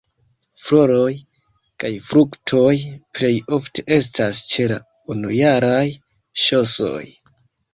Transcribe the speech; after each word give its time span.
Floroj 0.67 1.11
kaj 1.83 1.91
fruktoj 2.07 2.71
plej 3.19 3.31
ofte 3.59 3.85
estas 3.99 4.41
ĉe 4.55 4.67
la 4.73 4.81
unujaraj 5.17 5.87
ŝosoj. 6.47 7.07